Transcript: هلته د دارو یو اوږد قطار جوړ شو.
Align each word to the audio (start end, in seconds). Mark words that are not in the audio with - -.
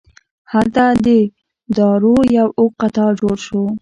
هلته 0.51 0.83
د 1.05 1.07
دارو 1.77 2.15
یو 2.37 2.47
اوږد 2.59 2.77
قطار 2.81 3.11
جوړ 3.21 3.37
شو. 3.47 3.61